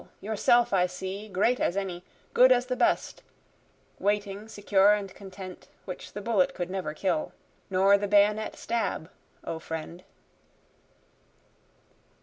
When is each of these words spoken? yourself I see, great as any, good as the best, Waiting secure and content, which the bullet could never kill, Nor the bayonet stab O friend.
yourself 0.19 0.73
I 0.73 0.87
see, 0.87 1.29
great 1.29 1.59
as 1.59 1.77
any, 1.77 2.03
good 2.33 2.51
as 2.51 2.65
the 2.65 2.75
best, 2.75 3.21
Waiting 3.99 4.47
secure 4.47 4.93
and 4.93 5.13
content, 5.13 5.67
which 5.85 6.13
the 6.13 6.21
bullet 6.21 6.55
could 6.55 6.71
never 6.71 6.95
kill, 6.95 7.33
Nor 7.69 7.99
the 7.99 8.07
bayonet 8.07 8.55
stab 8.55 9.11
O 9.43 9.59
friend. 9.59 10.03